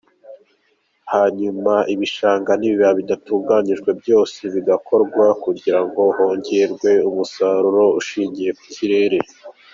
[1.13, 9.17] Hanyuma ibishanga n’ibibaya bidatunganijwe byose bigakorwa kugira ngo hongerwe umusaruro udashingiye ku kirere.